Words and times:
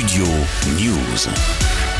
Studio 0.00 0.24
News. 0.78 1.99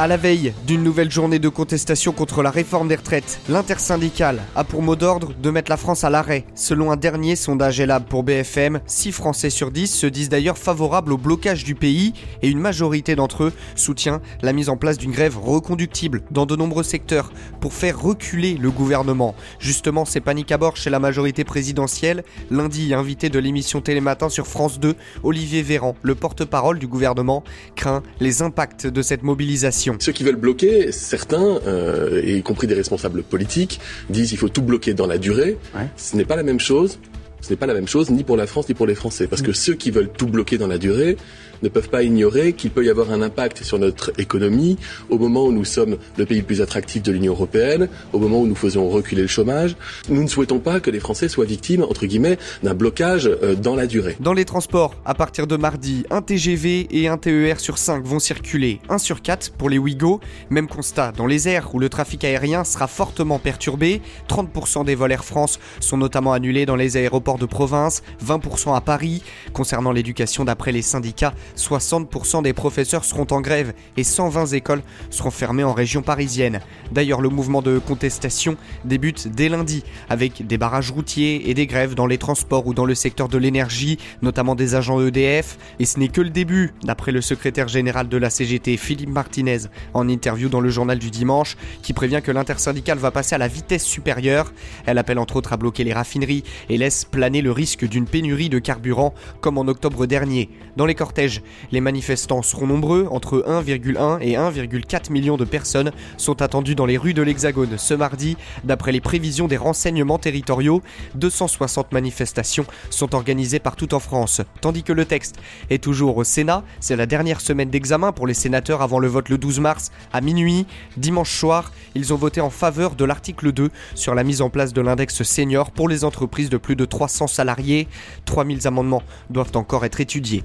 À 0.00 0.06
la 0.06 0.16
veille 0.16 0.54
d'une 0.64 0.84
nouvelle 0.84 1.10
journée 1.10 1.40
de 1.40 1.48
contestation 1.48 2.12
contre 2.12 2.40
la 2.40 2.52
réforme 2.52 2.86
des 2.86 2.94
retraites, 2.94 3.40
l'intersyndicale 3.48 4.40
a 4.54 4.62
pour 4.62 4.80
mot 4.80 4.94
d'ordre 4.94 5.32
de 5.34 5.50
mettre 5.50 5.72
la 5.72 5.76
France 5.76 6.04
à 6.04 6.08
l'arrêt. 6.08 6.44
Selon 6.54 6.92
un 6.92 6.96
dernier 6.96 7.34
sondage 7.34 7.80
Elab 7.80 8.04
pour 8.04 8.22
BFM, 8.22 8.78
6 8.86 9.10
Français 9.10 9.50
sur 9.50 9.72
10 9.72 9.92
se 9.92 10.06
disent 10.06 10.28
d'ailleurs 10.28 10.56
favorables 10.56 11.12
au 11.12 11.16
blocage 11.18 11.64
du 11.64 11.74
pays 11.74 12.12
et 12.42 12.48
une 12.48 12.60
majorité 12.60 13.16
d'entre 13.16 13.42
eux 13.42 13.52
soutient 13.74 14.20
la 14.40 14.52
mise 14.52 14.68
en 14.68 14.76
place 14.76 14.98
d'une 14.98 15.10
grève 15.10 15.36
reconductible 15.36 16.22
dans 16.30 16.46
de 16.46 16.54
nombreux 16.54 16.84
secteurs 16.84 17.32
pour 17.60 17.72
faire 17.72 18.00
reculer 18.00 18.54
le 18.54 18.70
gouvernement. 18.70 19.34
Justement, 19.58 20.04
c'est 20.04 20.20
panique 20.20 20.52
à 20.52 20.58
bord 20.58 20.76
chez 20.76 20.90
la 20.90 21.00
majorité 21.00 21.42
présidentielle. 21.42 22.22
Lundi, 22.52 22.94
invité 22.94 23.30
de 23.30 23.38
l'émission 23.40 23.80
Télématin 23.80 24.28
sur 24.28 24.46
France 24.46 24.78
2, 24.78 24.94
Olivier 25.24 25.62
Véran, 25.62 25.96
le 26.02 26.14
porte-parole 26.14 26.78
du 26.78 26.86
gouvernement, 26.86 27.42
craint 27.74 28.04
les 28.20 28.42
impacts 28.42 28.86
de 28.86 29.02
cette 29.02 29.24
mobilisation. 29.24 29.87
Ceux 29.98 30.12
qui 30.12 30.24
veulent 30.24 30.36
bloquer, 30.36 30.92
certains, 30.92 31.60
euh, 31.66 32.22
y 32.24 32.42
compris 32.42 32.66
des 32.66 32.74
responsables 32.74 33.22
politiques, 33.22 33.80
disent 34.10 34.28
qu'il 34.30 34.38
faut 34.38 34.48
tout 34.48 34.62
bloquer 34.62 34.94
dans 34.94 35.06
la 35.06 35.18
durée. 35.18 35.56
Ce 35.96 36.16
n'est 36.16 36.24
pas 36.24 36.36
la 36.36 36.42
même 36.42 36.60
chose. 36.60 36.98
Ce 37.40 37.50
n'est 37.50 37.56
pas 37.56 37.66
la 37.66 37.74
même 37.74 37.88
chose 37.88 38.10
ni 38.10 38.24
pour 38.24 38.36
la 38.36 38.46
France 38.46 38.68
ni 38.68 38.74
pour 38.74 38.86
les 38.86 38.94
Français. 38.94 39.26
Parce 39.26 39.42
que 39.42 39.50
mm. 39.50 39.54
ceux 39.54 39.74
qui 39.74 39.90
veulent 39.90 40.10
tout 40.10 40.26
bloquer 40.26 40.58
dans 40.58 40.66
la 40.66 40.78
durée 40.78 41.16
ne 41.62 41.68
peuvent 41.68 41.88
pas 41.88 42.02
ignorer 42.02 42.52
qu'il 42.52 42.70
peut 42.70 42.84
y 42.84 42.90
avoir 42.90 43.10
un 43.10 43.22
impact 43.22 43.62
sur 43.64 43.78
notre 43.78 44.12
économie 44.18 44.76
au 45.10 45.18
moment 45.18 45.44
où 45.44 45.52
nous 45.52 45.64
sommes 45.64 45.96
le 46.16 46.26
pays 46.26 46.38
le 46.38 46.44
plus 46.44 46.60
attractif 46.60 47.02
de 47.02 47.12
l'Union 47.12 47.32
européenne, 47.32 47.88
au 48.12 48.18
moment 48.18 48.40
où 48.40 48.46
nous 48.46 48.54
faisons 48.54 48.88
reculer 48.88 49.22
le 49.22 49.28
chômage. 49.28 49.76
Nous 50.08 50.22
ne 50.22 50.28
souhaitons 50.28 50.60
pas 50.60 50.80
que 50.80 50.90
les 50.90 51.00
Français 51.00 51.28
soient 51.28 51.44
victimes, 51.44 51.82
entre 51.82 52.06
guillemets, 52.06 52.38
d'un 52.62 52.74
blocage 52.74 53.26
euh, 53.26 53.54
dans 53.54 53.74
la 53.74 53.86
durée. 53.86 54.16
Dans 54.20 54.32
les 54.32 54.44
transports, 54.44 54.94
à 55.04 55.14
partir 55.14 55.46
de 55.46 55.56
mardi, 55.56 56.04
un 56.10 56.22
TGV 56.22 56.88
et 56.90 57.08
un 57.08 57.18
TER 57.18 57.60
sur 57.60 57.78
5 57.78 58.04
vont 58.04 58.20
circuler, 58.20 58.80
1 58.88 58.98
sur 58.98 59.22
4 59.22 59.52
pour 59.52 59.68
les 59.68 59.78
Ouigo. 59.78 60.20
Même 60.50 60.68
constat 60.68 61.12
dans 61.12 61.26
les 61.26 61.48
airs 61.48 61.74
où 61.74 61.78
le 61.78 61.88
trafic 61.88 62.24
aérien 62.24 62.64
sera 62.64 62.86
fortement 62.86 63.38
perturbé. 63.38 64.00
30% 64.28 64.84
des 64.84 64.94
vols 64.94 65.12
Air 65.12 65.24
France 65.24 65.58
sont 65.80 65.96
notamment 65.96 66.32
annulés 66.32 66.66
dans 66.66 66.76
les 66.76 66.96
aéroports 66.96 67.27
de 67.36 67.44
province, 67.44 68.02
20% 68.24 68.74
à 68.74 68.80
Paris. 68.80 69.22
Concernant 69.52 69.92
l'éducation, 69.92 70.44
d'après 70.44 70.72
les 70.72 70.82
syndicats, 70.82 71.34
60% 71.56 72.42
des 72.42 72.54
professeurs 72.54 73.04
seront 73.04 73.26
en 73.30 73.40
grève 73.40 73.74
et 73.96 74.04
120 74.04 74.46
écoles 74.54 74.82
seront 75.10 75.30
fermées 75.30 75.64
en 75.64 75.74
région 75.74 76.00
parisienne. 76.00 76.60
D'ailleurs, 76.92 77.20
le 77.20 77.28
mouvement 77.28 77.60
de 77.60 77.78
contestation 77.78 78.56
débute 78.84 79.28
dès 79.28 79.48
lundi 79.48 79.84
avec 80.08 80.46
des 80.46 80.56
barrages 80.56 80.90
routiers 80.90 81.50
et 81.50 81.54
des 81.54 81.66
grèves 81.66 81.94
dans 81.94 82.06
les 82.06 82.18
transports 82.18 82.66
ou 82.66 82.74
dans 82.74 82.86
le 82.86 82.94
secteur 82.94 83.28
de 83.28 83.36
l'énergie, 83.36 83.98
notamment 84.22 84.54
des 84.54 84.74
agents 84.74 85.00
EDF. 85.04 85.58
Et 85.78 85.84
ce 85.84 85.98
n'est 85.98 86.08
que 86.08 86.20
le 86.20 86.30
début, 86.30 86.72
d'après 86.84 87.12
le 87.12 87.20
secrétaire 87.20 87.68
général 87.68 88.08
de 88.08 88.16
la 88.16 88.30
CGT, 88.30 88.76
Philippe 88.76 89.10
Martinez, 89.10 89.58
en 89.94 90.08
interview 90.08 90.48
dans 90.48 90.60
le 90.60 90.70
journal 90.70 90.98
du 90.98 91.10
dimanche, 91.10 91.56
qui 91.82 91.92
prévient 91.92 92.20
que 92.22 92.30
l'intersyndicale 92.30 92.98
va 92.98 93.10
passer 93.10 93.34
à 93.34 93.38
la 93.38 93.48
vitesse 93.48 93.84
supérieure. 93.84 94.52
Elle 94.86 94.98
appelle 94.98 95.18
entre 95.18 95.36
autres 95.36 95.52
à 95.52 95.56
bloquer 95.56 95.84
les 95.84 95.92
raffineries 95.92 96.44
et 96.68 96.78
laisse 96.78 97.04
planer 97.18 97.42
le 97.42 97.50
risque 97.50 97.84
d'une 97.84 98.04
pénurie 98.04 98.48
de 98.48 98.60
carburant, 98.60 99.12
comme 99.40 99.58
en 99.58 99.66
octobre 99.66 100.06
dernier. 100.06 100.50
Dans 100.76 100.86
les 100.86 100.94
cortèges, 100.94 101.42
les 101.72 101.80
manifestants 101.80 102.42
seront 102.42 102.68
nombreux, 102.68 103.08
entre 103.10 103.44
1,1 103.44 104.20
et 104.20 104.34
1,4 104.34 105.10
millions 105.10 105.36
de 105.36 105.44
personnes 105.44 105.90
sont 106.16 106.42
attendues 106.42 106.76
dans 106.76 106.86
les 106.86 106.96
rues 106.96 107.14
de 107.14 107.22
l'Hexagone 107.22 107.76
ce 107.76 107.94
mardi. 107.94 108.36
D'après 108.62 108.92
les 108.92 109.00
prévisions 109.00 109.48
des 109.48 109.56
renseignements 109.56 110.18
territoriaux, 110.18 110.80
260 111.16 111.90
manifestations 111.90 112.66
sont 112.88 113.16
organisées 113.16 113.58
partout 113.58 113.92
en 113.94 113.98
France. 113.98 114.40
Tandis 114.60 114.84
que 114.84 114.92
le 114.92 115.04
texte 115.04 115.38
est 115.70 115.82
toujours 115.82 116.18
au 116.18 116.22
Sénat, 116.22 116.62
c'est 116.78 116.94
la 116.94 117.06
dernière 117.06 117.40
semaine 117.40 117.68
d'examen 117.68 118.12
pour 118.12 118.28
les 118.28 118.34
sénateurs 118.34 118.80
avant 118.80 119.00
le 119.00 119.08
vote 119.08 119.28
le 119.28 119.38
12 119.38 119.58
mars 119.58 119.90
à 120.12 120.20
minuit. 120.20 120.68
Dimanche 120.96 121.36
soir, 121.36 121.72
ils 121.96 122.12
ont 122.12 122.16
voté 122.16 122.40
en 122.40 122.50
faveur 122.50 122.94
de 122.94 123.04
l'article 123.04 123.50
2 123.50 123.70
sur 123.96 124.14
la 124.14 124.22
mise 124.22 124.40
en 124.40 124.50
place 124.50 124.72
de 124.72 124.80
l'index 124.80 125.24
senior 125.24 125.72
pour 125.72 125.88
les 125.88 126.04
entreprises 126.04 126.48
de 126.48 126.58
plus 126.58 126.76
de 126.76 126.84
300 127.08 127.26
salariés. 127.26 127.88
3000 128.26 128.66
amendements 128.66 129.02
doivent 129.30 129.56
encore 129.56 129.84
être 129.84 130.00
étudiés. 130.00 130.44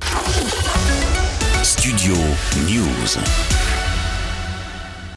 Studio 1.62 2.16
News. 2.68 3.19